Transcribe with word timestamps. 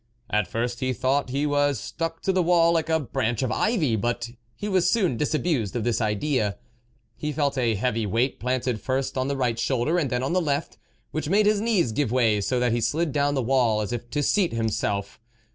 At 0.31 0.47
first 0.47 0.79
he 0.79 0.93
thought 0.93 1.29
he 1.29 1.45
was 1.45 1.79
stuck 1.79 2.23
to 2.23 2.33
the 2.33 2.41
wall 2.41 2.73
like 2.73 2.89
a 2.89 2.99
branch 2.99 3.43
of 3.43 3.51
ivy, 3.51 3.95
but 3.95 4.31
he 4.55 4.67
was 4.67 4.89
soon 4.89 5.15
disabused 5.15 5.75
of 5.75 5.83
this 5.83 6.01
idea. 6.01 6.57
He 7.17 7.31
felt 7.31 7.55
a 7.55 7.75
heavy 7.75 8.07
weight 8.07 8.39
planted 8.39 8.81
first 8.81 9.15
on 9.15 9.27
the 9.27 9.37
right 9.37 9.59
shoulder 9.59 9.99
and 9.99 10.09
then 10.09 10.23
on 10.23 10.33
the 10.33 10.41
left, 10.41 10.79
which 11.11 11.29
made 11.29 11.45
his 11.45 11.61
knees 11.61 11.91
give 11.91 12.11
way 12.11 12.41
so 12.41 12.59
that 12.59 12.71
he 12.71 12.81
slid 12.81 13.11
down 13.11 13.35
the 13.35 13.43
wall 13.43 13.79
as 13.79 13.93
if 13.93 14.09
to 14.09 14.23
seat 14.23 14.53
himself. 14.53 15.19